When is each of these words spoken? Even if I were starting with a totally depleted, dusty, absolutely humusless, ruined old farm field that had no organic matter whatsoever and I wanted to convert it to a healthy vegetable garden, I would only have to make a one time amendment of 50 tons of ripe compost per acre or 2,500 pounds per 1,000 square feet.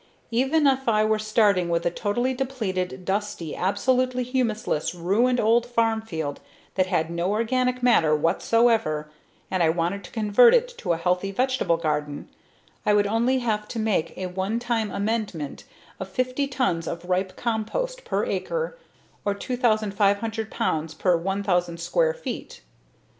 Even 0.31 0.65
if 0.65 0.89
I 0.89 1.05
were 1.05 1.19
starting 1.19 1.69
with 1.69 1.85
a 1.85 1.91
totally 1.91 2.33
depleted, 2.33 3.05
dusty, 3.05 3.55
absolutely 3.55 4.25
humusless, 4.25 4.95
ruined 4.95 5.39
old 5.39 5.67
farm 5.67 6.01
field 6.01 6.39
that 6.73 6.87
had 6.87 7.11
no 7.11 7.29
organic 7.29 7.83
matter 7.83 8.15
whatsoever 8.15 9.11
and 9.51 9.61
I 9.61 9.69
wanted 9.69 10.03
to 10.05 10.09
convert 10.11 10.55
it 10.55 10.67
to 10.79 10.93
a 10.93 10.97
healthy 10.97 11.31
vegetable 11.31 11.77
garden, 11.77 12.29
I 12.83 12.95
would 12.95 13.05
only 13.05 13.37
have 13.45 13.67
to 13.67 13.77
make 13.79 14.17
a 14.17 14.25
one 14.25 14.57
time 14.57 14.89
amendment 14.89 15.65
of 15.99 16.09
50 16.09 16.47
tons 16.47 16.87
of 16.87 17.05
ripe 17.05 17.37
compost 17.37 18.03
per 18.03 18.25
acre 18.25 18.79
or 19.23 19.35
2,500 19.35 20.49
pounds 20.49 20.95
per 20.95 21.15
1,000 21.15 21.79
square 21.79 22.15
feet. 22.15 22.61